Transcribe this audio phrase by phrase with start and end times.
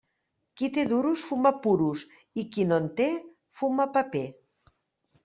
[0.59, 2.05] Qui té duros fuma puros
[2.45, 3.07] i qui no en té
[3.61, 4.25] fuma paper.